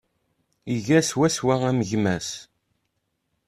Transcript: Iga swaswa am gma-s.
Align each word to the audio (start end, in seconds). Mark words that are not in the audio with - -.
Iga 0.75 0.99
swaswa 1.09 1.55
am 1.69 1.79
gma-s. 1.89 2.29